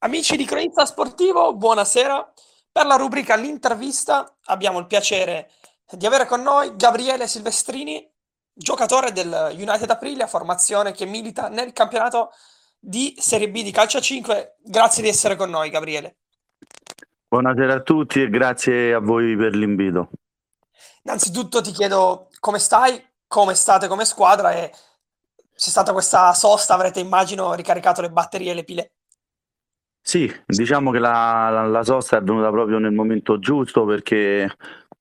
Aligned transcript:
Amici 0.00 0.36
di 0.36 0.44
Cronista 0.44 0.84
Sportivo, 0.84 1.54
buonasera. 1.54 2.32
Per 2.70 2.84
la 2.84 2.96
rubrica 2.96 3.34
L'intervista 3.34 4.36
abbiamo 4.44 4.78
il 4.78 4.86
piacere 4.86 5.50
di 5.90 6.04
avere 6.04 6.26
con 6.26 6.42
noi 6.42 6.76
Gabriele 6.76 7.26
Silvestrini, 7.26 8.06
giocatore 8.52 9.12
del 9.12 9.52
United 9.52 9.88
Aprilia, 9.88 10.26
formazione 10.26 10.92
che 10.92 11.06
milita 11.06 11.48
nel 11.48 11.72
campionato 11.72 12.30
di 12.78 13.14
Serie 13.18 13.48
B 13.48 13.62
di 13.62 13.70
Calcio 13.70 13.98
5. 13.98 14.56
Grazie 14.64 15.02
di 15.02 15.08
essere 15.08 15.34
con 15.34 15.48
noi, 15.48 15.70
Gabriele. 15.70 16.16
Buonasera 17.28 17.76
a 17.76 17.80
tutti 17.80 18.20
e 18.20 18.28
grazie 18.28 18.92
a 18.92 19.00
voi 19.00 19.34
per 19.34 19.54
l'invito. 19.56 20.10
Innanzitutto 21.04 21.62
ti 21.62 21.72
chiedo 21.72 22.28
come 22.38 22.58
stai, 22.58 23.02
come 23.26 23.54
state 23.54 23.88
come 23.88 24.04
squadra 24.04 24.52
e 24.52 24.70
c'è 25.56 25.70
stata 25.70 25.92
questa 25.92 26.34
sosta, 26.34 26.74
avrete 26.74 27.00
immagino 27.00 27.54
ricaricato 27.54 28.02
le 28.02 28.10
batterie 28.10 28.50
e 28.50 28.54
le 28.54 28.64
pile. 28.64 28.90
Sì, 30.08 30.32
diciamo 30.46 30.92
che 30.92 31.00
la, 31.00 31.48
la, 31.50 31.66
la 31.66 31.82
sosta 31.82 32.18
è 32.18 32.22
venuta 32.22 32.48
proprio 32.50 32.78
nel 32.78 32.92
momento 32.92 33.40
giusto 33.40 33.84
perché, 33.84 34.48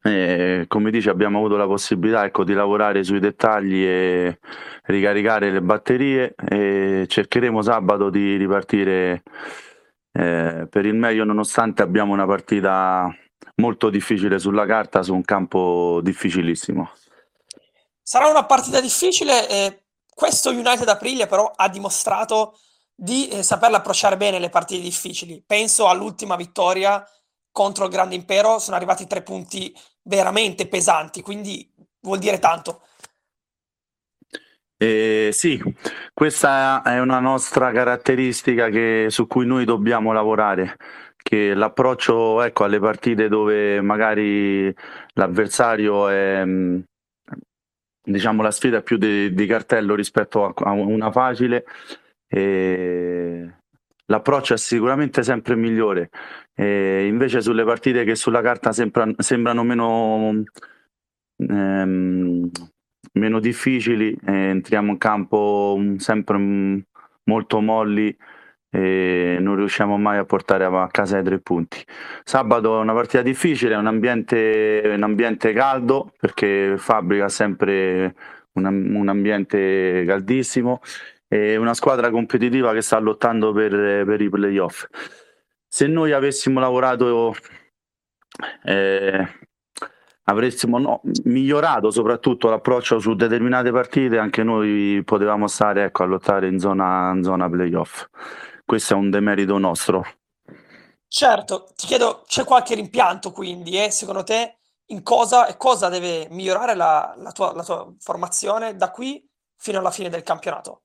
eh, 0.02 0.66
come 0.68 0.90
dici, 0.90 1.10
abbiamo 1.10 1.38
avuto 1.38 1.58
la 1.58 1.68
possibilità 1.68 2.26
ecco, 2.26 2.44
di 2.44 2.54
lavorare 2.54 3.04
sui 3.04 3.20
dettagli 3.20 3.84
e 3.86 4.40
ricaricare 4.86 5.52
le 5.52 5.62
batterie 5.62 6.34
e 6.50 7.06
cercheremo 7.08 7.62
sabato 7.62 8.10
di 8.10 8.36
ripartire 8.36 9.22
eh, 10.12 10.68
per 10.68 10.86
il 10.88 10.96
meglio 10.96 11.24
nonostante 11.24 11.84
abbiamo 11.84 12.12
una 12.12 12.26
partita 12.26 13.08
molto 13.58 13.92
difficile 13.92 14.40
sulla 14.40 14.66
carta 14.66 15.04
su 15.04 15.14
un 15.14 15.24
campo 15.24 16.00
difficilissimo. 16.02 16.90
Sarà 18.02 18.28
una 18.28 18.46
partita 18.46 18.82
difficile 18.82 19.48
e 19.48 19.84
questo 20.10 20.50
United 20.50 20.88
Aprilia 20.88 21.28
però 21.28 21.52
ha 21.56 21.70
dimostrato 21.70 22.58
di 22.96 23.28
eh, 23.28 23.44
saperle 23.44 23.78
approcciare 23.78 24.18
bene 24.18 24.40
le 24.40 24.50
partite 24.50 24.82
difficili. 24.82 25.44
Penso 25.46 25.88
all'ultima 25.88 26.36
vittoria 26.36 27.06
contro 27.52 27.86
il 27.86 27.92
Grande 27.92 28.16
Impero, 28.16 28.60
sono 28.60 28.76
arrivati 28.76 29.08
tre 29.08 29.22
punti 29.22 29.74
veramente 30.04 30.68
pesanti, 30.68 31.22
quindi 31.22 31.70
vuol 32.02 32.20
dire 32.20 32.40
tanto. 32.40 32.82
Eh, 34.78 35.30
sì, 35.32 35.62
questa 36.14 36.82
è 36.84 37.00
una 37.00 37.20
nostra 37.20 37.72
caratteristica 37.72 38.70
che, 38.70 39.08
su 39.10 39.26
cui 39.26 39.46
noi 39.46 39.64
dobbiamo 39.64 40.12
lavorare, 40.12 40.76
che 41.16 41.54
l'approccio 41.54 42.42
ecco, 42.42 42.66
alle 42.66 42.80
partite 42.80 43.30
dove 43.30 43.80
magari 43.82 44.74
l'avversario 45.14 46.10
è 46.10 46.44
mm, 46.44 46.80
diciamo 48.04 48.42
la 48.42 48.52
sfida 48.52 48.82
più 48.82 48.98
di, 48.98 49.34
di 49.34 49.46
cartello 49.48 49.96
rispetto 49.96 50.46
a, 50.46 50.54
a 50.56 50.72
una 50.72 51.12
facile 51.12 51.66
e 52.36 53.50
l'approccio 54.08 54.56
è 54.56 54.58
sicuramente 54.58 55.24
sempre 55.24 55.56
migliore. 55.56 56.10
E 56.54 57.08
invece 57.08 57.42
sulle 57.42 57.64
partite 57.64 58.04
che 58.04 58.16
sulla 58.16 58.42
carta 58.42 58.74
sembra, 58.74 59.10
sembrano 59.20 59.64
meno, 59.64 60.44
ehm, 61.38 62.50
meno 63.14 63.40
difficili, 63.40 64.18
eh, 64.26 64.34
entriamo 64.34 64.92
in 64.92 64.98
campo 64.98 65.82
sempre 65.98 66.84
molto 67.24 67.62
molli 67.62 68.16
e 68.70 69.38
non 69.40 69.56
riusciamo 69.56 69.96
mai 69.98 70.18
a 70.18 70.26
portare 70.26 70.66
a 70.66 70.90
casa 70.92 71.20
i 71.20 71.24
tre 71.24 71.40
punti. 71.40 71.82
Sabato 72.26 72.78
è 72.78 72.82
una 72.82 72.94
partita 72.94 73.22
difficile, 73.22 73.76
è 73.76 73.78
un 73.78 73.88
ambiente, 73.88 74.82
un 74.94 75.04
ambiente 75.04 75.54
caldo 75.54 76.12
perché 76.20 76.76
Fabbrica 76.78 77.30
sempre 77.30 78.14
un 78.56 79.08
ambiente 79.10 80.06
caldissimo 80.06 80.82
è 81.28 81.56
una 81.56 81.74
squadra 81.74 82.10
competitiva 82.10 82.74
che 82.74 82.82
sta 82.82 83.00
lottando 83.00 83.52
per, 83.52 83.72
per 84.06 84.22
i 84.22 84.30
playoff. 84.30 84.86
Se 85.68 85.88
noi 85.88 86.12
avessimo 86.12 86.60
lavorato, 86.60 87.36
eh, 88.64 89.28
avressimo 90.24 90.78
no, 90.78 91.02
migliorato 91.24 91.92
soprattutto 91.92 92.50
l'approccio 92.50 93.00
su 93.00 93.14
determinate 93.16 93.72
partite, 93.72 94.18
anche 94.18 94.44
noi 94.44 95.02
potevamo 95.04 95.48
stare 95.48 95.84
ecco, 95.84 96.04
a 96.04 96.06
lottare 96.06 96.48
in 96.48 96.60
zona, 96.60 97.12
in 97.14 97.24
zona 97.24 97.50
playoff. 97.50 98.06
Questo 98.64 98.94
è 98.94 98.98
un 98.98 99.10
demerito 99.10 99.58
nostro. 99.58 100.06
Certo, 101.08 101.72
ti 101.76 101.88
chiedo, 101.88 102.24
c'è 102.28 102.44
qualche 102.44 102.76
rimpianto 102.76 103.32
quindi, 103.32 103.82
eh, 103.82 103.92
secondo 103.92 104.24
te, 104.24 104.58
in 104.88 105.02
cosa 105.02 105.56
cosa 105.56 105.90
deve 105.90 106.28
migliorare 106.30 106.76
la, 106.76 107.14
la, 107.18 107.32
tua, 107.32 107.54
la 107.54 107.64
tua 107.64 107.92
formazione 108.00 108.76
da 108.76 108.92
qui 108.92 109.24
fino 109.58 109.80
alla 109.80 109.92
fine 109.92 110.10
del 110.10 110.24
campionato? 110.24 110.85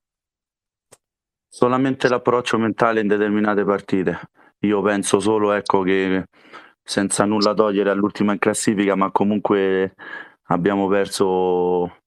Solamente 1.53 2.09
l'approccio 2.09 2.59
mentale 2.59 3.01
in 3.01 3.09
determinate 3.09 3.65
partite. 3.65 4.21
Io 4.61 4.81
penso 4.83 5.19
solo 5.19 5.51
ecco, 5.51 5.83
che 5.83 6.27
senza 6.81 7.25
nulla 7.25 7.55
togliere 7.55 7.91
all'ultima 7.91 8.33
in 8.33 8.39
classifica, 8.39 8.95
ma 8.95 9.11
comunque 9.11 9.95
abbiamo 10.45 10.87
perso 10.87 12.03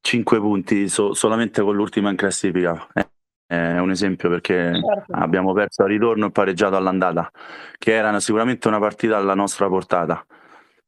5 0.00 0.38
punti 0.38 0.88
so- 0.88 1.14
solamente 1.14 1.62
con 1.62 1.74
l'ultima 1.74 2.10
in 2.10 2.16
classifica. 2.16 2.86
È 3.44 3.78
un 3.78 3.90
esempio 3.90 4.28
perché 4.28 4.72
certo. 4.72 5.12
abbiamo 5.12 5.52
perso 5.52 5.82
al 5.82 5.88
ritorno 5.88 6.26
e 6.26 6.30
pareggiato 6.30 6.76
all'andata, 6.76 7.28
che 7.76 7.92
era 7.92 8.20
sicuramente 8.20 8.68
una 8.68 8.78
partita 8.78 9.16
alla 9.16 9.34
nostra 9.34 9.66
portata. 9.66 10.24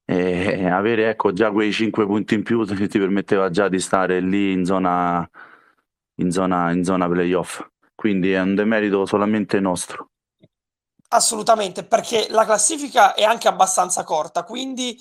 E 0.04 0.68
avere 0.68 1.08
ecco, 1.08 1.32
già 1.32 1.50
quei 1.50 1.72
5 1.72 2.06
punti 2.06 2.34
in 2.34 2.44
più 2.44 2.62
ti 2.64 2.98
permetteva 2.98 3.50
già 3.50 3.68
di 3.68 3.80
stare 3.80 4.20
lì 4.20 4.52
in 4.52 4.64
zona 4.64 5.28
in 6.16 6.30
zona, 6.30 6.70
in 6.72 6.84
zona 6.84 7.08
playoff. 7.08 7.64
Quindi 7.94 8.32
è 8.32 8.40
un 8.40 8.54
demerito 8.54 9.06
solamente 9.06 9.58
nostro. 9.60 10.10
Assolutamente, 11.08 11.84
perché 11.84 12.26
la 12.30 12.44
classifica 12.44 13.14
è 13.14 13.22
anche 13.22 13.48
abbastanza 13.48 14.04
corta, 14.04 14.42
quindi 14.44 14.96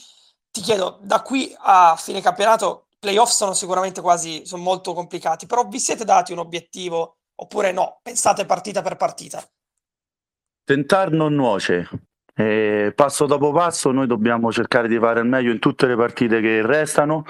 ti 0.51 0.61
chiedo, 0.61 0.99
da 1.01 1.21
qui 1.21 1.53
a 1.57 1.95
fine 1.97 2.21
campionato, 2.21 2.87
playoff 2.99 3.31
sono 3.31 3.53
sicuramente 3.53 4.01
quasi, 4.01 4.45
sono 4.45 4.63
molto 4.63 4.93
complicati, 4.93 5.45
però 5.45 5.67
vi 5.67 5.79
siete 5.79 6.05
dati 6.05 6.31
un 6.31 6.39
obiettivo 6.39 7.17
oppure 7.35 7.71
no? 7.71 7.99
Pensate 8.01 8.45
partita 8.45 8.81
per 8.81 8.95
partita? 8.95 9.43
Tentar 10.63 11.11
non 11.11 11.33
nuoce, 11.33 11.89
e 12.33 12.93
passo 12.95 13.25
dopo 13.25 13.51
passo 13.51 13.91
noi 13.91 14.07
dobbiamo 14.07 14.51
cercare 14.51 14.87
di 14.87 14.97
fare 14.97 15.19
il 15.19 15.25
meglio 15.25 15.51
in 15.51 15.59
tutte 15.59 15.87
le 15.87 15.95
partite 15.95 16.41
che 16.41 16.65
restano 16.65 17.25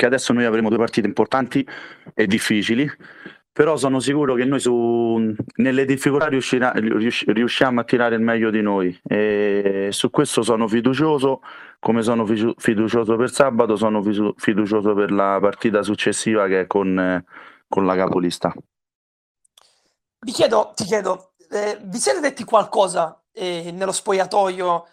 che 0.00 0.06
adesso 0.06 0.32
noi 0.32 0.46
avremo 0.46 0.70
due 0.70 0.78
partite 0.78 1.06
importanti 1.06 1.66
e 2.14 2.26
difficili, 2.26 2.90
però 3.52 3.76
sono 3.76 4.00
sicuro 4.00 4.34
che 4.34 4.46
noi 4.46 4.58
su, 4.58 5.34
nelle 5.56 5.84
difficoltà 5.84 6.28
riuscirà, 6.28 6.72
riusciamo 6.72 7.80
a 7.80 7.84
tirare 7.84 8.14
il 8.14 8.22
meglio 8.22 8.48
di 8.48 8.62
noi 8.62 8.98
e 9.06 9.88
su 9.90 10.08
questo 10.08 10.42
sono 10.42 10.66
fiducioso, 10.68 11.42
come 11.78 12.00
sono 12.00 12.24
fiducioso 12.24 13.16
per 13.16 13.30
sabato, 13.30 13.76
sono 13.76 14.02
fiducioso 14.36 14.94
per 14.94 15.12
la 15.12 15.36
partita 15.38 15.82
successiva 15.82 16.46
che 16.46 16.60
è 16.60 16.66
con, 16.66 17.22
con 17.68 17.84
la 17.84 17.94
capolista. 17.94 18.54
Vi 20.18 20.32
chiedo, 20.32 20.72
ti 20.74 20.84
chiedo, 20.84 21.32
eh, 21.50 21.78
vi 21.82 21.98
siete 21.98 22.20
detti 22.20 22.44
qualcosa 22.44 23.22
eh, 23.34 23.70
nello 23.70 23.92
spogliatoio 23.92 24.86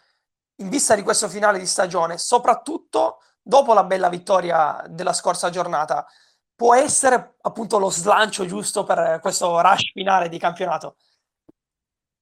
in 0.57 0.67
vista 0.67 0.95
di 0.95 1.01
questo 1.01 1.29
finale 1.29 1.59
di 1.59 1.65
stagione, 1.65 2.17
soprattutto 2.17 3.19
dopo 3.47 3.73
la 3.73 3.85
bella 3.85 4.09
vittoria 4.09 4.83
della 4.89 5.13
scorsa 5.13 5.49
giornata, 5.49 6.05
può 6.53 6.75
essere 6.75 7.35
appunto 7.41 7.79
lo 7.79 7.89
slancio 7.89 8.45
giusto 8.45 8.83
per 8.83 9.19
questo 9.21 9.61
rush 9.61 9.91
finale 9.93 10.27
di 10.27 10.37
campionato? 10.37 10.97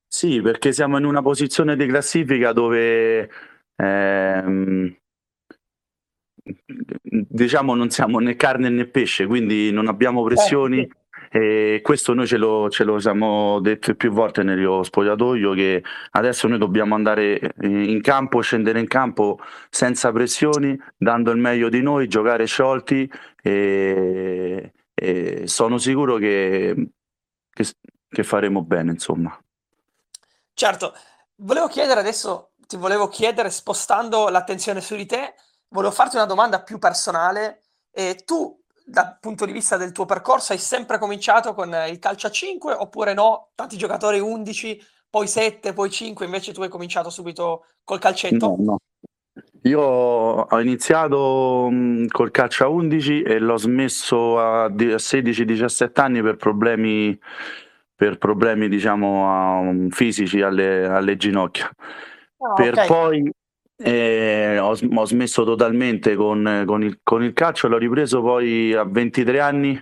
Sì, 0.07 0.41
perché 0.41 0.71
siamo 0.71 0.97
in 0.97 1.05
una 1.05 1.21
posizione 1.21 1.75
di 1.75 1.87
classifica 1.87 2.53
dove 2.53 3.29
ehm, 3.75 4.97
diciamo 7.01 7.75
non 7.75 7.89
siamo 7.89 8.19
né 8.19 8.35
carne 8.35 8.69
né 8.69 8.85
pesce, 8.85 9.25
quindi 9.25 9.71
non 9.71 9.87
abbiamo 9.87 10.23
pressioni. 10.23 10.81
Eh, 10.81 10.89
sì 10.89 11.03
e 11.35 11.81
questo 11.83 12.13
noi 12.13 12.27
ce 12.27 12.37
lo, 12.37 12.69
ce 12.69 12.85
lo 12.85 12.97
siamo 12.97 13.59
detto 13.59 13.93
più 13.95 14.09
volte 14.09 14.41
nello 14.41 14.83
spogliatoio 14.83 15.51
che 15.51 15.83
adesso 16.11 16.47
noi 16.47 16.57
dobbiamo 16.57 16.95
andare 16.95 17.37
eh, 17.37 17.67
in 17.67 17.99
campo, 18.01 18.39
scendere 18.39 18.79
in 18.79 18.87
campo 18.87 19.39
senza 19.69 20.13
pressioni, 20.13 20.79
dando 20.95 21.31
il 21.31 21.37
meglio 21.37 21.67
di 21.67 21.81
noi, 21.81 22.07
giocare 22.07 22.45
sciolti 22.45 23.11
e, 23.41 24.71
e 24.93 25.43
sono 25.45 25.77
sicuro 25.77 26.15
che, 26.15 26.91
che, 27.49 27.65
che 28.07 28.23
faremo 28.23 28.61
bene, 28.63 28.91
insomma. 28.91 29.37
Certo, 30.53 30.93
volevo 31.39 31.67
chiedere 31.67 31.99
adesso, 31.99 32.51
ti 32.65 32.77
volevo 32.77 33.09
chiedere 33.09 33.49
spostando 33.49 34.29
l'attenzione 34.29 34.79
su 34.79 34.95
di 34.95 35.05
te, 35.05 35.33
volevo 35.67 35.93
farti 35.93 36.15
una 36.15 36.27
domanda 36.27 36.63
più 36.63 36.79
personale. 36.79 37.59
E 37.91 38.23
tu 38.25 38.57
dal 38.85 39.17
punto 39.19 39.45
di 39.45 39.51
vista 39.51 39.77
del 39.77 39.91
tuo 39.91 40.05
percorso 40.05 40.53
hai 40.53 40.59
sempre 40.59 40.99
cominciato 40.99 41.53
con 41.55 41.75
il 41.89 41.97
calcio 41.97 42.27
a 42.27 42.29
5 42.29 42.73
oppure 42.73 43.13
no? 43.13 43.49
Tanti 43.55 43.77
giocatori 43.77 44.19
11, 44.19 44.79
poi 45.09 45.27
7, 45.27 45.73
poi 45.73 45.89
5, 45.89 46.25
invece 46.25 46.53
tu 46.53 46.61
hai 46.61 46.69
cominciato 46.69 47.09
subito 47.09 47.65
col 47.83 47.99
calcetto? 47.99 48.55
No, 48.59 48.63
no. 48.63 48.77
Io 49.63 49.81
ho 49.81 50.61
iniziato 50.61 51.67
mh, 51.71 52.07
col 52.07 52.29
calcio 52.29 52.65
a 52.65 52.67
11 52.67 53.23
e 53.23 53.39
l'ho 53.39 53.57
smesso 53.57 54.39
a 54.39 54.67
16-17 54.67 55.89
anni 55.95 56.21
per 56.21 56.35
problemi 56.35 57.19
per 57.95 58.17
problemi 58.17 58.67
diciamo 58.67 59.59
um, 59.59 59.89
fisici 59.89 60.41
alle, 60.41 60.85
alle 60.85 61.15
ginocchia. 61.15 61.71
Ah, 62.37 62.53
per 62.53 62.73
okay. 62.73 62.87
poi 62.87 63.31
eh, 63.77 64.57
ho, 64.59 64.69
ho, 64.69 65.05
smesso 65.05 65.43
totalmente 65.43 66.15
con, 66.15 66.63
con, 66.65 66.83
il, 66.83 66.99
con 67.03 67.23
il 67.23 67.33
calcio, 67.33 67.67
l'ho 67.67 67.77
ripreso 67.77 68.21
poi 68.21 68.73
a 68.73 68.83
23 68.83 69.39
anni 69.39 69.79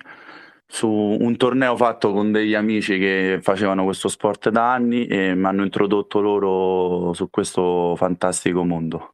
su 0.65 0.89
un 0.89 1.37
torneo 1.37 1.77
fatto 1.77 2.11
con 2.11 2.31
degli 2.31 2.55
amici 2.55 2.97
che 2.97 3.39
facevano 3.43 3.83
questo 3.83 4.07
sport 4.07 4.49
da 4.49 4.73
anni 4.73 5.05
e 5.05 5.35
mi 5.35 5.45
hanno 5.45 5.63
introdotto 5.63 6.19
loro 6.19 7.13
su 7.13 7.29
questo 7.29 7.95
fantastico 7.95 8.63
mondo. 8.63 9.13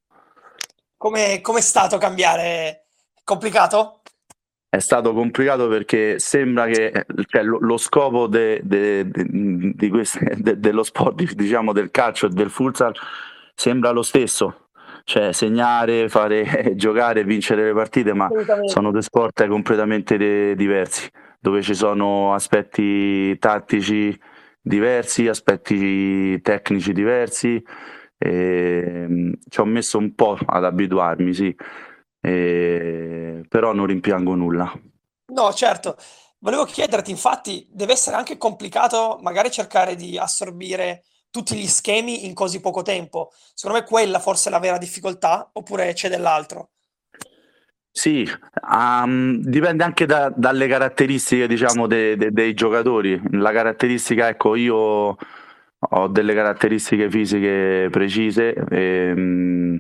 Come 0.96 1.42
è 1.42 1.62
stato 1.62 1.98
cambiare? 1.98 2.86
Complicato? 3.26 4.02
È 4.70 4.80
stato 4.80 5.14
complicato 5.14 5.68
perché 5.68 6.20
sembra 6.20 6.68
che 6.68 7.06
cioè, 7.28 7.44
lo, 7.44 7.58
lo, 7.60 7.78
scopo 7.78 8.28
de, 8.28 8.62
de, 8.64 9.10
de, 9.10 9.90
queste, 9.90 10.38
dello 10.40 10.84
sport, 10.84 11.34
diciamo 11.34 11.74
del 11.74 11.92
calcio 11.92 12.28
e 12.28 12.30
del 12.30 12.50
futsal, 12.50 12.94
sembra 13.56 13.92
lo 13.92 14.04
stesso, 14.04 14.69
cioè 15.10 15.34
segnare, 15.34 16.08
fare, 16.08 16.74
giocare, 16.78 17.24
vincere 17.24 17.66
le 17.66 17.74
partite, 17.74 18.14
ma 18.14 18.30
sono 18.66 18.92
due 18.92 19.02
sport 19.02 19.48
completamente 19.48 20.54
diversi, 20.56 21.10
dove 21.40 21.64
ci 21.64 21.74
sono 21.74 22.36
aspetti 22.36 23.36
tattici 23.40 24.16
diversi, 24.62 25.28
aspetti 25.28 26.40
tecnici 26.42 26.94
diversi. 26.94 27.60
E, 28.20 29.06
mm, 29.10 29.32
ci 29.50 29.60
ho 29.60 29.66
messo 29.66 29.98
un 29.98 30.14
po' 30.14 30.38
ad 30.46 30.64
abituarmi, 30.64 31.34
sì, 31.34 31.56
e, 32.22 33.44
però 33.50 33.74
non 33.74 33.88
rimpiango 33.88 34.36
nulla. 34.36 34.72
No, 35.34 35.54
certo. 35.54 35.98
Volevo 36.38 36.66
chiederti, 36.66 37.10
infatti, 37.10 37.68
deve 37.72 37.94
essere 37.94 38.16
anche 38.16 38.38
complicato 38.38 39.18
magari 39.24 39.50
cercare 39.50 39.96
di 39.96 40.20
assorbire 40.20 41.02
tutti 41.30 41.56
gli 41.56 41.68
schemi 41.68 42.26
in 42.26 42.34
così 42.34 42.60
poco 42.60 42.82
tempo. 42.82 43.32
Secondo 43.54 43.80
me 43.80 43.86
quella 43.86 44.20
forse 44.20 44.50
è 44.50 44.52
la 44.52 44.60
vera 44.60 44.78
difficoltà, 44.78 45.50
oppure 45.54 45.94
c'è 45.94 46.10
dell'altro? 46.10 46.70
Sì, 47.92 48.28
um, 48.72 49.40
dipende 49.42 49.84
anche 49.84 50.06
da, 50.06 50.32
dalle 50.34 50.68
caratteristiche, 50.68 51.48
diciamo, 51.48 51.88
de, 51.88 52.16
de, 52.16 52.32
dei 52.32 52.54
giocatori. 52.54 53.20
La 53.32 53.52
caratteristica, 53.52 54.30
ecco, 54.30 54.56
io 54.56 55.18
ho 55.92 56.08
delle 56.08 56.34
caratteristiche 56.34 57.10
fisiche 57.10 57.88
precise 57.92 58.54
e, 58.54 59.12
um, 59.16 59.80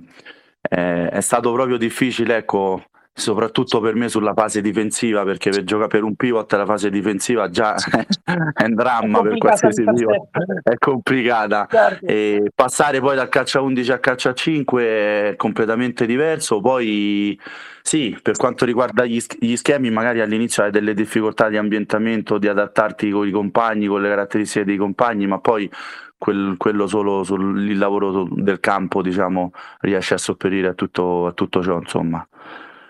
è, 0.62 1.10
è 1.12 1.22
stato 1.22 1.52
proprio 1.54 1.78
difficile, 1.78 2.38
ecco, 2.38 2.84
soprattutto 3.14 3.80
per 3.80 3.96
me 3.96 4.10
sulla 4.10 4.34
fase 4.34 4.62
difensiva, 4.62 5.24
perché 5.24 5.50
per 5.50 5.64
giocare 5.64 5.88
per 5.90 6.04
un 6.04 6.16
pivot 6.16 6.52
la 6.54 6.66
fase 6.66 6.90
difensiva 6.90 7.50
già 7.50 7.76
è 8.54 8.64
un 8.64 8.76
dramma 8.76 9.20
è 9.20 9.24
per 9.24 9.38
qualsiasi 9.38 9.84
pivot, 9.84 10.30
è 10.64 10.76
complicata. 10.78 11.68
Certo. 11.70 12.06
E 12.06 12.52
passare 12.54 13.00
poi 13.00 13.16
dal 13.16 13.30
calcio 13.30 13.60
a 13.60 13.62
11 13.62 13.92
al 13.92 14.00
calcio 14.00 14.30
a 14.30 14.34
5 14.34 14.84
è 14.84 15.34
completamente 15.36 16.06
diverso. 16.06 16.62
Poi 16.62 17.40
sì, 17.82 18.18
per 18.22 18.38
quanto 18.38 18.66
riguarda 18.66 19.06
gli, 19.06 19.20
gli 19.40 19.56
schemi, 19.56 19.90
magari 19.90 20.22
all'inizio 20.22 20.64
hai 20.64 20.72
delle 20.72 20.94
difficoltà 20.94 21.50
di 21.50 21.58
ambientamento, 21.58 22.38
di 22.38 22.48
adattarti 22.48 23.10
con 23.10 23.28
i 23.28 23.32
compagni, 23.32 23.88
con 23.88 24.02
le 24.02 24.10
caratteristiche 24.10 24.66
dei 24.66 24.78
compagni, 24.78 25.28
ma 25.28 25.40
poi 25.40 25.70
quel, 26.18 26.56
quello 26.58 26.86
solo 26.86 27.24
sul 27.24 27.78
lavoro 27.78 28.28
del 28.30 28.60
campo, 28.60 29.02
diciamo, 29.02 29.52
riesce 29.80 30.14
a 30.14 30.18
sopperire 30.18 30.68
a 30.68 30.74
tutto, 30.74 31.26
a 31.26 31.32
tutto 31.32 31.64
ciò, 31.64 31.80
insomma. 31.80 32.26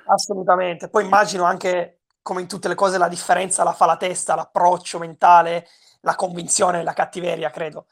Assolutamente. 0.10 0.90
Poi 0.90 1.04
immagino 1.06 1.44
anche, 1.44 2.00
come 2.22 2.42
in 2.42 2.48
tutte 2.48 2.68
le 2.68 2.76
cose, 2.76 2.98
la 2.98 3.08
differenza 3.08 3.64
la 3.64 3.74
fa 3.74 3.86
la 3.86 3.98
testa, 3.98 4.36
l'approccio 4.36 4.98
mentale, 4.98 5.68
la 6.02 6.16
convinzione, 6.16 6.84
la 6.84 6.94
cattiveria, 6.94 7.52
credo. 7.52 7.86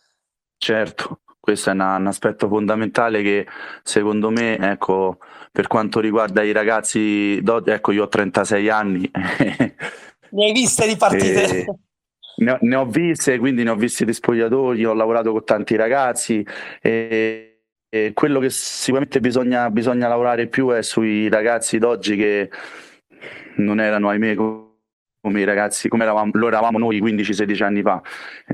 Certo, 0.57 1.19
questo 1.39 1.69
è 1.69 1.73
una, 1.73 1.95
un 1.95 2.07
aspetto 2.07 2.47
fondamentale 2.47 3.21
che 3.21 3.47
secondo 3.83 4.31
me, 4.31 4.57
ecco, 4.57 5.19
per 5.51 5.67
quanto 5.67 5.99
riguarda 5.99 6.41
i 6.41 6.51
ragazzi, 6.51 7.37
ecco, 7.37 7.91
io 7.91 8.03
ho 8.03 8.07
36 8.07 8.69
anni. 8.69 9.09
ne 9.13 10.45
hai 10.45 10.51
viste 10.51 10.87
di 10.87 10.95
partite? 10.95 11.65
Ne 12.37 12.51
ho, 12.51 12.57
ne 12.61 12.75
ho, 12.75 12.85
viste, 12.85 13.37
quindi 13.39 13.63
ne 13.63 13.71
ho 13.71 13.75
visti 13.75 14.05
di 14.05 14.13
spogliatori, 14.13 14.85
ho 14.85 14.93
lavorato 14.93 15.31
con 15.31 15.43
tanti 15.43 15.75
ragazzi 15.75 16.45
e 16.81 17.46
e 17.89 18.11
quello 18.13 18.39
che 18.39 18.49
sicuramente 18.49 19.19
bisogna, 19.19 19.69
bisogna 19.69 20.07
lavorare 20.07 20.47
più 20.47 20.69
è 20.69 20.81
sui 20.81 21.29
ragazzi 21.29 21.77
d'oggi 21.77 22.15
che 22.15 22.49
non 23.57 23.79
erano, 23.79 24.09
ahimè, 24.09 24.35
come 24.35 25.41
i 25.41 25.43
ragazzi, 25.43 25.89
come 25.89 26.03
eravamo, 26.03 26.31
lo 26.33 26.47
eravamo 26.47 26.77
noi 26.77 27.01
15-16 27.01 27.63
anni 27.63 27.81
fa. 27.81 28.01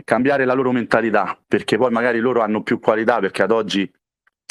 Cambiare 0.04 0.46
la 0.46 0.54
loro 0.54 0.72
mentalità, 0.72 1.38
perché 1.48 1.78
poi 1.78 1.92
magari 1.92 2.20
loro 2.20 2.42
hanno 2.42 2.64
più 2.64 2.80
qualità, 2.80 3.20
perché 3.20 3.44
ad 3.44 3.52
oggi 3.52 3.92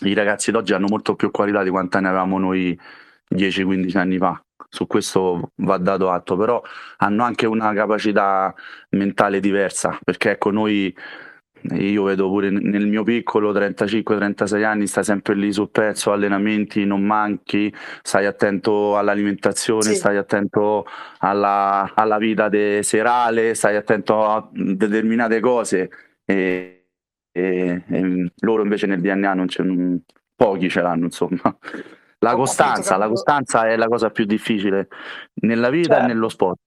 i 0.04 0.14
ragazzi 0.14 0.50
d'oggi 0.50 0.72
hanno 0.72 0.88
molto 0.88 1.14
più 1.14 1.30
qualità 1.30 1.62
di 1.62 1.70
quanto 1.70 2.00
ne 2.00 2.08
avevamo 2.08 2.38
noi 2.38 2.78
10-15 3.34 3.96
anni 3.98 4.18
fa. 4.18 4.42
Su 4.68 4.86
questo 4.86 5.52
va 5.56 5.76
dato 5.76 6.10
atto, 6.10 6.36
però 6.36 6.62
hanno 6.98 7.24
anche 7.24 7.46
una 7.46 7.72
capacità 7.74 8.54
mentale 8.90 9.38
diversa, 9.38 9.98
perché 10.02 10.30
ecco 10.30 10.50
noi 10.50 10.94
io 11.70 12.04
vedo 12.04 12.28
pure 12.28 12.50
nel 12.50 12.86
mio 12.86 13.02
piccolo 13.02 13.52
35-36 13.52 14.64
anni, 14.64 14.86
stai 14.86 15.04
sempre 15.04 15.34
lì 15.34 15.52
sul 15.52 15.70
pezzo, 15.70 16.12
allenamenti, 16.12 16.84
non 16.84 17.02
manchi, 17.02 17.72
stai 18.02 18.26
attento 18.26 18.96
all'alimentazione, 18.96 19.82
sì. 19.82 19.94
stai 19.94 20.16
attento 20.16 20.86
alla, 21.18 21.92
alla 21.94 22.18
vita 22.18 22.50
serale, 22.82 23.54
stai 23.54 23.76
attento 23.76 24.24
a 24.24 24.48
determinate 24.52 25.40
cose 25.40 25.90
e, 26.24 26.88
e, 27.30 27.82
e 27.86 28.32
loro 28.40 28.62
invece 28.62 28.86
nel 28.86 29.00
DNA 29.00 29.34
non 29.34 29.46
c'è, 29.46 29.64
pochi 30.34 30.68
ce 30.68 30.80
l'hanno 30.80 31.04
insomma. 31.04 31.56
La 32.18 32.36
costanza, 32.36 32.96
la 32.96 33.08
costanza 33.08 33.66
è 33.68 33.76
la 33.76 33.88
cosa 33.88 34.10
più 34.10 34.24
difficile 34.24 34.86
nella 35.40 35.70
vita 35.70 35.94
certo. 35.94 36.04
e 36.04 36.06
nello 36.06 36.28
sport. 36.28 36.60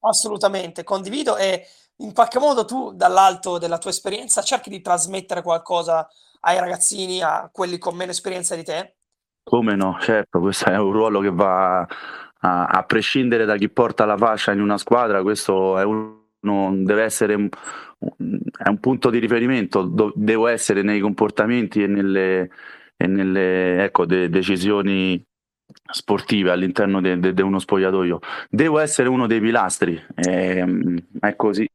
Assolutamente, 0.00 0.84
condivido 0.84 1.36
e 1.36 1.66
in 2.00 2.12
qualche 2.12 2.38
modo 2.38 2.64
tu 2.64 2.92
dall'alto 2.92 3.58
della 3.58 3.78
tua 3.78 3.90
esperienza 3.90 4.42
cerchi 4.42 4.70
di 4.70 4.80
trasmettere 4.80 5.42
qualcosa 5.42 6.08
ai 6.40 6.58
ragazzini, 6.58 7.22
a 7.22 7.48
quelli 7.52 7.78
con 7.78 7.96
meno 7.96 8.10
esperienza 8.10 8.54
di 8.54 8.64
te? 8.64 8.96
Come 9.42 9.74
no, 9.74 9.98
certo, 10.00 10.40
questo 10.40 10.66
è 10.66 10.78
un 10.78 10.92
ruolo 10.92 11.20
che 11.20 11.30
va 11.30 11.80
a, 11.80 12.66
a 12.66 12.82
prescindere 12.84 13.44
da 13.44 13.56
chi 13.56 13.68
porta 13.68 14.04
la 14.04 14.16
fascia 14.16 14.52
in 14.52 14.60
una 14.60 14.78
squadra, 14.78 15.22
questo 15.22 15.78
è 15.78 15.84
uno, 15.84 16.84
deve 16.84 17.02
essere 17.02 17.34
un, 17.34 17.48
è 17.48 18.68
un 18.68 18.78
punto 18.80 19.10
di 19.10 19.18
riferimento, 19.18 19.82
do, 19.82 20.12
devo 20.14 20.46
essere 20.46 20.82
nei 20.82 21.00
comportamenti 21.00 21.82
e 21.82 21.86
nelle, 21.86 22.50
e 22.96 23.06
nelle 23.06 23.84
ecco, 23.84 24.06
de, 24.06 24.28
decisioni 24.30 25.22
sportive 25.92 26.50
all'interno 26.50 27.00
di 27.00 27.42
uno 27.42 27.58
spogliatoio. 27.58 28.18
Devo 28.48 28.78
essere 28.78 29.08
uno 29.08 29.26
dei 29.26 29.40
pilastri, 29.40 30.02
è, 30.14 30.64
è 31.20 31.36
così. 31.36 31.69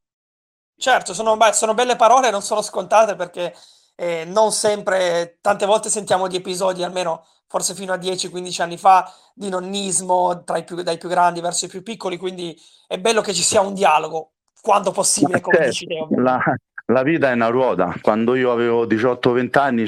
Certo, 0.78 1.14
sono, 1.14 1.38
sono 1.52 1.74
belle 1.74 1.96
parole, 1.96 2.30
non 2.30 2.42
sono 2.42 2.62
scontate 2.62 3.14
perché 3.14 3.54
eh, 3.94 4.24
non 4.26 4.52
sempre, 4.52 5.38
tante 5.40 5.66
volte 5.66 5.88
sentiamo 5.88 6.28
di 6.28 6.36
episodi, 6.36 6.82
almeno 6.82 7.24
forse 7.48 7.74
fino 7.74 7.92
a 7.92 7.96
10-15 7.96 8.62
anni 8.62 8.76
fa, 8.76 9.10
di 9.34 9.48
nonnismo 9.48 10.42
più, 10.64 10.82
dai 10.82 10.98
più 10.98 11.08
grandi 11.08 11.40
verso 11.40 11.64
i 11.64 11.68
più 11.68 11.82
piccoli, 11.82 12.16
quindi 12.18 12.56
è 12.86 12.98
bello 12.98 13.22
che 13.22 13.32
ci 13.32 13.42
sia 13.42 13.60
un 13.60 13.72
dialogo, 13.72 14.32
quando 14.60 14.90
possibile, 14.90 15.40
come 15.40 15.56
certo, 15.56 15.70
dici 15.70 15.86
te. 15.86 16.06
La, 16.16 16.40
la 16.86 17.02
vita 17.02 17.30
è 17.30 17.32
una 17.32 17.48
ruota, 17.48 17.94
quando 18.02 18.34
io 18.34 18.52
avevo 18.52 18.86
18-20 18.86 19.58
anni 19.58 19.86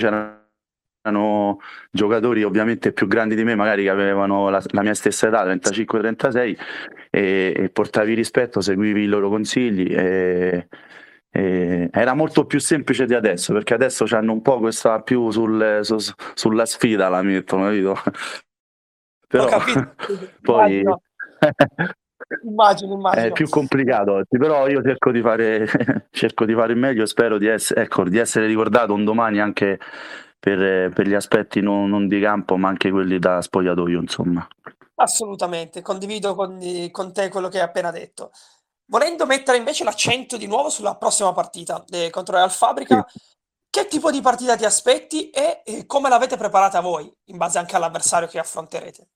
c'erano 1.00 1.59
giocatori 1.90 2.43
ovviamente 2.43 2.93
più 2.93 3.07
grandi 3.07 3.35
di 3.35 3.45
me, 3.45 3.55
magari 3.55 3.85
che 3.85 3.90
avevano 3.90 4.49
la, 4.49 4.62
la 4.71 4.83
mia 4.83 4.95
stessa 4.95 5.28
età, 5.28 5.45
35-36, 5.45 6.59
e, 7.11 7.55
e, 7.57 7.71
portavi 7.71 8.14
rispetto, 8.14 8.61
seguivi 8.61 9.02
i 9.02 9.07
loro 9.07 9.28
consigli. 9.28 9.93
E, 9.95 10.69
e 11.31 11.88
era 11.93 12.14
molto 12.14 12.47
più 12.47 12.59
semplice 12.59 13.07
di 13.07 13.14
adesso, 13.14 13.52
perché 13.52 13.75
adesso 13.75 14.05
hanno 14.11 14.33
un 14.33 14.43
po' 14.43 14.59
questa 14.59 15.00
più 15.02 15.31
sul, 15.31 15.81
su, 15.83 15.97
sulla 16.35 16.67
sfida, 16.67 17.09
la 17.09 17.23
mettono, 17.23 17.64
capito? 17.64 17.97
Però 19.26 19.49
poi... 20.43 20.83
Immagino, 22.43 22.95
immagino. 22.95 23.26
È 23.26 23.33
più 23.33 23.49
complicato 23.49 24.12
oggi, 24.12 24.37
però 24.37 24.69
io 24.69 24.83
cerco 24.83 25.11
di 25.11 25.23
fare, 25.23 25.67
cerco 26.11 26.45
di 26.45 26.52
fare 26.52 26.73
il 26.75 26.78
meglio 26.78 27.05
e 27.05 27.07
spero 27.07 27.38
di, 27.38 27.47
ess- 27.47 27.73
ecco, 27.75 28.05
di 28.05 28.19
essere 28.19 28.47
ricordato 28.47 28.93
un 28.93 29.05
domani 29.05 29.40
anche 29.40 29.78
per, 30.38 30.92
per 30.92 31.07
gli 31.07 31.14
aspetti 31.14 31.61
non, 31.61 31.88
non, 31.88 32.07
di 32.07 32.21
campo, 32.21 32.57
ma 32.57 32.68
anche 32.68 32.90
quelli 32.90 33.18
da 33.18 33.42
spogliatoio, 33.42 34.00
insomma. 34.00 34.47
Assolutamente, 34.97 35.83
condivido 35.83 36.35
con, 36.35 36.61
con 36.90 37.12
te 37.12 37.28
quello 37.28 37.49
che 37.49 37.59
hai 37.59 37.64
appena 37.64 37.90
detto. 37.90 38.30
Volendo 38.87 39.26
mettere 39.26 39.59
invece 39.59 39.85
l'accento 39.85 40.37
di 40.37 40.47
nuovo 40.47 40.71
sulla 40.71 40.97
prossima 40.97 41.33
partita 41.33 41.85
eh, 41.90 42.11
contro 42.11 42.37
Real 42.37 42.50
Fabrica, 42.50 43.04
sì. 43.07 43.18
che 43.68 43.87
tipo 43.87 44.11
di 44.11 44.21
partita 44.21 44.57
ti 44.57 44.64
aspetti 44.64 45.30
e, 45.30 45.62
e 45.64 45.87
come 45.87 46.09
l'avete 46.09 46.37
preparata 46.37 46.80
voi, 46.80 47.12
in 47.26 47.37
base 47.37 47.59
anche 47.59 47.76
all'avversario 47.76 48.28
che 48.28 48.38
affronterete? 48.38 49.09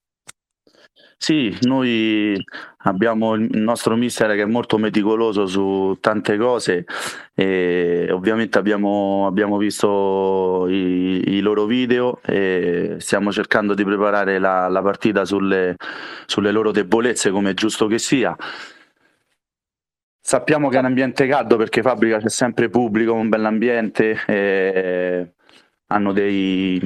Sì, 1.17 1.57
noi 1.63 2.37
abbiamo 2.79 3.35
il 3.35 3.49
nostro 3.61 3.95
mister 3.95 4.35
che 4.35 4.43
è 4.43 4.45
molto 4.45 4.77
meticoloso 4.77 5.47
su 5.47 5.97
tante 6.01 6.37
cose 6.37 6.85
e 7.33 8.09
ovviamente 8.11 8.59
abbiamo, 8.59 9.27
abbiamo 9.29 9.57
visto 9.57 10.67
i, 10.69 11.37
i, 11.37 11.41
loro 11.41 11.65
video 11.67 12.21
e 12.25 12.97
stiamo 12.99 13.31
cercando 13.31 13.75
di 13.75 13.85
preparare 13.85 14.41
la, 14.41 14.67
la 14.67 14.83
partita 14.83 15.25
sulle, 15.25 15.77
sulle 16.27 16.51
loro 16.51 16.73
debolezze 16.73 17.31
come 17.31 17.51
è 17.51 17.55
giusto 17.55 17.87
che 17.87 17.99
sia. 17.99 18.37
Sappiamo 20.21 20.69
che 20.71 20.77
è 20.77 20.79
un 20.81 20.87
ambiente 20.87 21.29
caldo 21.29 21.57
perché 21.57 21.83
Fabbrica 21.83 22.19
c'è 22.19 22.31
sempre 22.31 22.69
pubblico, 22.69 23.13
un 23.13 23.29
bell'ambiente, 23.29 24.19
eh, 24.27 25.33
hanno 25.87 26.13
dei, 26.13 26.81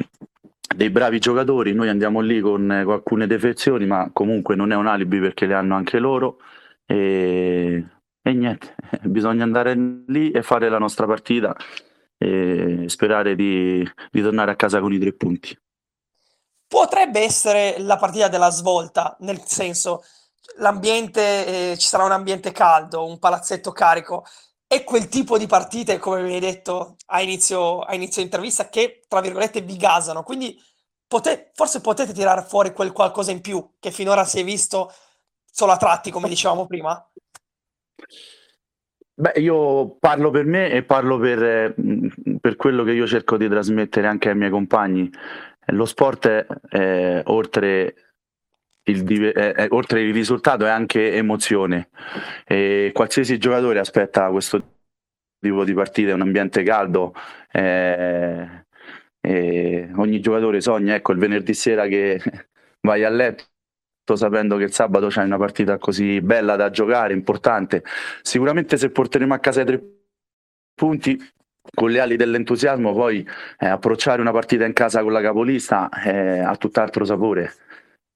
dei 0.74 0.90
bravi 0.90 1.18
giocatori, 1.18 1.72
noi 1.72 1.88
andiamo 1.88 2.20
lì 2.20 2.40
con, 2.40 2.82
con, 2.84 2.92
alcune 2.92 3.26
defezioni, 3.26 3.86
ma 3.86 4.10
comunque 4.12 4.56
non 4.56 4.72
è 4.72 4.74
un 4.74 4.86
alibi 4.86 5.20
perché 5.20 5.46
le 5.46 5.54
hanno 5.54 5.76
anche 5.76 5.98
loro 5.98 6.38
e, 6.84 7.84
e 8.22 8.32
niente, 8.32 8.74
bisogna 9.04 9.44
andare 9.44 9.76
lì 10.06 10.30
e 10.30 10.42
fare 10.42 10.68
la 10.68 10.78
nostra 10.78 11.06
partita 11.06 11.54
e 12.18 12.84
sperare 12.86 13.34
di, 13.34 13.88
di 14.10 14.22
tornare 14.22 14.50
a 14.50 14.56
casa 14.56 14.80
con 14.80 14.92
i 14.92 14.98
tre 14.98 15.12
punti. 15.12 15.56
Potrebbe 16.68 17.20
essere 17.20 17.76
la 17.78 17.96
partita 17.96 18.28
della 18.28 18.50
svolta, 18.50 19.16
nel 19.20 19.40
senso 19.44 20.02
l'ambiente, 20.56 21.72
eh, 21.72 21.76
ci 21.78 21.86
sarà 21.86 22.04
un 22.04 22.12
ambiente 22.12 22.50
caldo, 22.52 23.06
un 23.06 23.18
palazzetto 23.18 23.70
carico, 23.72 24.24
è 24.66 24.82
quel 24.84 25.08
tipo 25.08 25.38
di 25.38 25.46
partite, 25.46 25.98
come 25.98 26.22
mi 26.22 26.34
hai 26.34 26.40
detto 26.40 26.96
a 27.06 27.20
inizio, 27.22 27.80
a 27.80 27.94
inizio 27.94 28.22
intervista, 28.22 28.68
che 28.68 29.04
tra 29.06 29.20
virgolette 29.20 29.60
vi 29.60 29.76
gasano. 29.76 30.22
Quindi 30.22 30.60
pote- 31.06 31.50
forse 31.54 31.80
potete 31.80 32.12
tirare 32.12 32.42
fuori 32.42 32.72
quel 32.72 32.92
qualcosa 32.92 33.30
in 33.30 33.40
più 33.40 33.74
che 33.78 33.90
finora 33.90 34.24
si 34.24 34.40
è 34.40 34.44
visto 34.44 34.92
solo 35.44 35.72
a 35.72 35.76
tratti, 35.76 36.10
come 36.10 36.28
dicevamo 36.28 36.66
prima. 36.66 37.10
Beh, 39.18 39.32
io 39.36 39.96
parlo 39.98 40.30
per 40.30 40.44
me 40.44 40.70
e 40.70 40.82
parlo 40.82 41.18
per, 41.18 41.74
per, 42.40 42.56
quello 42.56 42.84
che 42.84 42.92
io 42.92 43.06
cerco 43.06 43.38
di 43.38 43.48
trasmettere 43.48 44.06
anche 44.06 44.28
ai 44.28 44.36
miei 44.36 44.50
compagni. 44.50 45.10
Lo 45.70 45.86
sport, 45.86 46.26
è, 46.26 46.46
è, 46.68 47.22
oltre 47.26 48.05
il, 48.88 49.32
eh, 49.34 49.66
oltre 49.70 50.02
il 50.02 50.12
risultato 50.12 50.66
è 50.66 50.70
anche 50.70 51.14
emozione. 51.14 51.88
E 52.46 52.90
qualsiasi 52.92 53.38
giocatore 53.38 53.78
aspetta 53.78 54.28
questo 54.30 54.74
tipo 55.40 55.64
di 55.64 55.74
partite, 55.74 56.12
un 56.12 56.22
ambiente 56.22 56.62
caldo 56.62 57.14
eh, 57.52 58.64
ogni 59.96 60.20
giocatore 60.20 60.60
sogna 60.60 60.94
ecco 60.94 61.12
il 61.12 61.18
venerdì 61.18 61.54
sera 61.54 61.86
che 61.86 62.20
vai 62.82 63.04
a 63.04 63.10
letto 63.10 63.44
sapendo 64.14 64.56
che 64.56 64.64
il 64.64 64.72
sabato 64.72 65.08
c'è 65.08 65.24
una 65.24 65.36
partita 65.36 65.78
così 65.78 66.20
bella 66.20 66.54
da 66.54 66.70
giocare, 66.70 67.12
importante. 67.12 67.82
Sicuramente 68.22 68.76
se 68.76 68.90
porteremo 68.90 69.34
a 69.34 69.38
casa 69.40 69.62
i 69.62 69.64
tre 69.64 69.82
punti 70.74 71.18
con 71.74 71.90
le 71.90 71.98
ali 71.98 72.14
dell'entusiasmo 72.14 72.92
poi 72.92 73.26
eh, 73.58 73.66
approcciare 73.66 74.20
una 74.20 74.30
partita 74.30 74.64
in 74.64 74.72
casa 74.72 75.02
con 75.02 75.12
la 75.12 75.20
capolista 75.20 75.88
eh, 76.04 76.38
ha 76.38 76.54
tutt'altro 76.54 77.04
sapore 77.04 77.52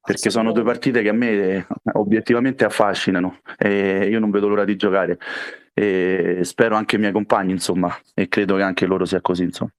perché 0.03 0.31
sono 0.31 0.53
due 0.53 0.65
partite 0.65 1.03
che 1.03 1.09
a 1.09 1.13
me 1.13 1.31
eh, 1.31 1.67
obiettivamente 1.93 2.65
affascinano 2.65 3.41
e 3.59 4.09
io 4.09 4.19
non 4.19 4.31
vedo 4.31 4.49
l'ora 4.49 4.65
di 4.65 4.77
giocare 4.77 5.19
e 5.75 6.41
spero 6.43 6.77
anche 6.77 6.97
i 6.97 6.99
miei 6.99 7.13
compagni 7.13 7.53
insomma 7.53 7.97
e 8.15 8.29
credo 8.29 8.57
che 8.57 8.63
anche 8.63 8.87
loro 8.87 9.05
sia 9.05 9.21
così 9.21 9.45
insomma. 9.45 9.73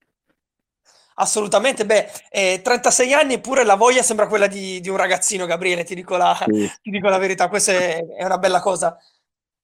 Assolutamente, 1.15 1.85
beh, 1.85 2.09
eh, 2.31 2.61
36 2.63 3.13
anni 3.13 3.33
eppure 3.33 3.63
la 3.63 3.75
voglia 3.75 4.01
sembra 4.01 4.27
quella 4.27 4.47
di, 4.47 4.79
di 4.79 4.89
un 4.89 4.97
ragazzino, 4.97 5.45
Gabriele, 5.45 5.83
ti 5.83 5.93
dico, 5.93 6.17
la, 6.17 6.35
sì. 6.35 6.71
ti 6.81 6.89
dico 6.89 7.09
la 7.09 7.19
verità, 7.19 7.47
questa 7.47 7.73
è, 7.73 8.03
è 8.17 8.25
una 8.25 8.39
bella 8.39 8.59
cosa. 8.59 8.97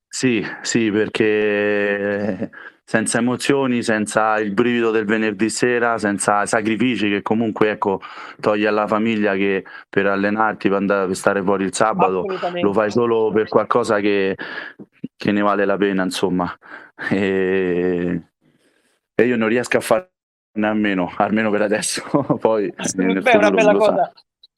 Sì, 0.07 0.45
sì, 0.61 0.91
perché 0.91 2.49
senza 2.89 3.17
emozioni, 3.17 3.83
senza 3.83 4.39
il 4.39 4.53
brivido 4.53 4.91
del 4.91 5.03
venerdì 5.03 5.49
sera, 5.49 5.97
senza 5.97 6.45
sacrifici 6.45 7.09
che 7.09 7.21
comunque 7.21 7.71
ecco, 7.71 7.99
togli 8.39 8.65
alla 8.65 8.87
famiglia 8.87 9.35
che 9.35 9.65
per 9.89 10.05
allenarti, 10.05 10.69
per, 10.69 10.77
andare, 10.77 11.07
per 11.07 11.15
stare 11.17 11.43
fuori 11.43 11.65
il 11.65 11.73
sabato, 11.73 12.25
lo 12.61 12.71
fai 12.71 12.89
solo 12.89 13.29
per 13.33 13.49
qualcosa 13.49 13.99
che, 13.99 14.37
che 15.17 15.31
ne 15.33 15.41
vale 15.41 15.65
la 15.65 15.75
pena, 15.75 16.03
insomma. 16.03 16.57
E, 17.09 18.21
e 19.13 19.25
io 19.25 19.35
non 19.35 19.49
riesco 19.49 19.75
a 19.75 19.81
farne 19.81 20.07
a 20.53 20.73
meno, 20.73 21.13
almeno 21.17 21.51
per 21.51 21.63
adesso. 21.63 22.03
Poi 22.39 22.73
Beh, 22.95 23.21
è 23.21 23.35
una 23.35 23.51
bella 23.51 23.75
cosa. 23.75 24.13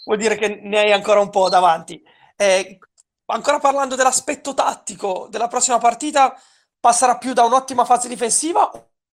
Vuol 0.05 0.17
dire 0.19 0.35
che 0.35 0.59
ne 0.61 0.77
hai 0.77 0.91
ancora 0.91 1.19
un 1.19 1.31
po' 1.31 1.49
davanti. 1.49 1.99
Eh, 2.35 2.77
ancora 3.25 3.57
parlando 3.57 3.95
dell'aspetto 3.95 4.53
tattico 4.53 5.27
della 5.31 5.47
prossima 5.47 5.79
partita, 5.79 6.39
passerà 6.79 7.17
più 7.17 7.33
da 7.33 7.43
un'ottima 7.43 7.85
fase 7.85 8.07
difensiva 8.07 8.69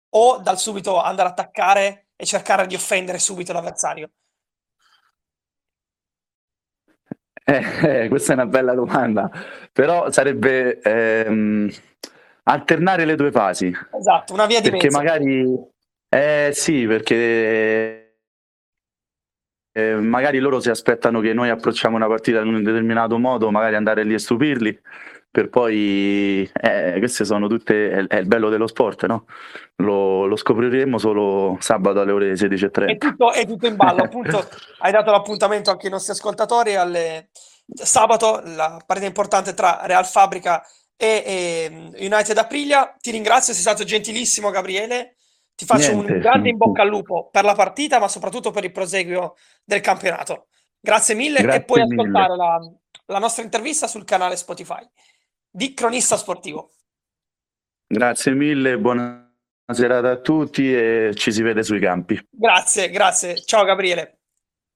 o 0.10 0.38
dal 0.38 0.57
subito 0.57 1.01
andare 1.01 1.29
a 1.29 1.31
attaccare 1.31 2.07
e 2.15 2.25
cercare 2.25 2.67
di 2.67 2.75
offendere 2.75 3.19
subito 3.19 3.53
l'avversario? 3.53 4.10
Eh, 7.48 8.03
eh, 8.03 8.07
questa 8.10 8.31
è 8.31 8.36
una 8.36 8.48
bella 8.48 8.74
domanda, 8.74 9.29
però 9.72 10.10
sarebbe 10.10 10.79
ehm, 10.81 11.69
alternare 12.43 13.05
le 13.05 13.15
due 13.15 13.31
fasi. 13.31 13.72
Esatto, 13.91 14.34
una 14.34 14.48
via 14.48 14.62
di 14.62 14.69
perché 14.69 14.88
mezzo. 14.88 14.98
magari 14.98 15.74
eh, 16.10 16.51
sì, 16.53 16.88
perché 16.88 18.19
eh, 19.72 19.95
magari 19.95 20.39
loro 20.39 20.60
si 20.60 20.69
aspettano 20.69 21.19
che 21.19 21.34
noi 21.34 21.50
approcciamo 21.50 21.95
una 21.95 22.07
partita 22.07 22.39
in 22.39 22.48
un 22.48 22.63
determinato 22.63 23.19
modo, 23.19 23.51
magari 23.51 23.75
andare 23.75 24.03
lì 24.03 24.13
e 24.13 24.19
stupirli 24.19 24.81
per 25.36 25.50
poi, 25.50 26.50
eh, 26.54 26.96
queste 26.98 27.25
sono 27.25 27.50
tutte, 27.50 27.92
è, 27.92 28.08
è, 28.08 28.15
il 28.20 28.25
bello 28.25 28.48
dello 28.48 28.68
sport, 28.68 29.06
no? 29.06 29.25
Lo, 29.80 30.27
lo, 30.27 30.38
scopriremo 30.38 30.98
solo 30.98 31.58
sabato 31.60 32.00
alle 32.00 32.13
ore 32.13 32.34
16.30. 32.36 32.88
È 32.88 32.98
tutto, 32.98 33.34
è 33.34 33.46
tutto 33.46 33.68
in 33.68 33.75
ballo, 33.75 34.04
appunto, 34.04 34.48
hai 34.80 34.94
dato 34.94 35.12
l'appuntamento 35.12 35.72
anche 35.72 35.88
ai 35.88 35.92
nostri 35.92 36.13
ascoltatori, 36.13 36.75
alle... 36.75 37.32
sabato 37.65 38.44
la 38.46 38.82
partita 38.86 39.10
importante 39.10 39.54
tra 39.54 39.82
Real 39.84 40.06
Fabrica 40.06 40.65
e, 40.96 41.22
e 41.25 42.06
United 42.06 42.38
Aprilia, 42.38 42.96
ti 42.98 43.12
ringrazio, 43.12 43.51
sei 43.51 43.62
stato 43.62 43.84
gentilissimo 43.84 44.51
Gabriele, 44.51 45.18
ti 45.54 45.65
faccio 45.65 45.92
Niente. 45.92 46.13
un 46.13 46.20
grande 46.20 46.48
in 46.48 46.56
bocca 46.56 46.82
al 46.82 46.88
lupo 46.88 47.27
per 47.30 47.44
la 47.44 47.56
partita, 47.56 48.00
ma 48.00 48.08
soprattutto 48.08 48.51
per 48.51 48.63
il 48.63 48.72
proseguio 48.72 49.36
del 49.65 49.82
campionato. 49.82 50.48
Grazie 50.80 51.13
mille 51.13 51.42
Grazie 51.42 51.60
e 51.60 51.65
puoi 51.65 51.82
mille. 51.82 52.01
ascoltare 52.01 52.36
la, 52.38 52.60
la 53.08 53.20
nostra 53.20 53.44
intervista 53.44 53.86
sul 53.88 54.06
canale 54.06 54.38
Spotify 54.38 54.88
di 55.55 55.74
cronista 55.74 56.17
sportivo. 56.17 56.71
Grazie 57.88 58.33
mille, 58.33 58.77
buona 58.77 59.33
serata 59.74 60.12
a 60.12 60.17
tutti 60.17 60.74
e 60.74 61.13
ci 61.15 61.31
si 61.31 61.41
vede 61.41 61.63
sui 61.63 61.79
campi. 61.79 62.19
Grazie, 62.29 62.89
grazie. 62.89 63.38
Ciao 63.38 63.63
Gabriele. 63.63 64.14